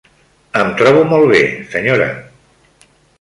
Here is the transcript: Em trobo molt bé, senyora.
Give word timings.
Em 0.61 0.69
trobo 0.79 1.03
molt 1.11 1.29
bé, 1.33 1.41
senyora. 1.75 2.09